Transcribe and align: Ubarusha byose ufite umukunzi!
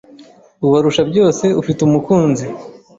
Ubarusha 0.65 1.01
byose 1.11 1.45
ufite 1.61 1.79
umukunzi! 1.87 2.45